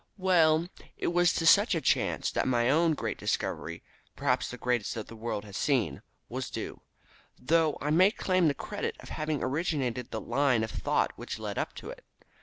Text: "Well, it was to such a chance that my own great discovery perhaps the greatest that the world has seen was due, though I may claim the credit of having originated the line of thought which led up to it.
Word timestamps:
"Well, 0.17 0.65
it 0.97 1.09
was 1.09 1.31
to 1.33 1.45
such 1.45 1.75
a 1.75 1.79
chance 1.79 2.31
that 2.31 2.47
my 2.47 2.71
own 2.71 2.95
great 2.95 3.19
discovery 3.19 3.83
perhaps 4.15 4.49
the 4.49 4.57
greatest 4.57 4.95
that 4.95 5.05
the 5.09 5.15
world 5.15 5.45
has 5.45 5.55
seen 5.55 6.01
was 6.27 6.49
due, 6.49 6.81
though 7.37 7.77
I 7.81 7.91
may 7.91 8.09
claim 8.09 8.47
the 8.47 8.55
credit 8.55 8.95
of 8.99 9.09
having 9.09 9.43
originated 9.43 10.09
the 10.09 10.19
line 10.19 10.63
of 10.63 10.71
thought 10.71 11.11
which 11.17 11.37
led 11.37 11.59
up 11.59 11.75
to 11.75 11.91
it. 11.91 12.03